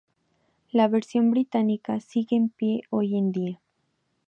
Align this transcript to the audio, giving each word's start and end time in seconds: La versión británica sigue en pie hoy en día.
La 0.71 0.87
versión 0.87 1.29
británica 1.29 1.99
sigue 1.99 2.35
en 2.35 2.49
pie 2.49 2.81
hoy 2.89 3.15
en 3.19 3.31
día. 3.31 3.61